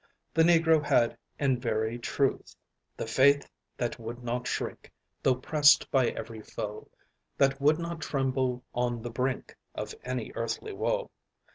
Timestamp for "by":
5.91-6.07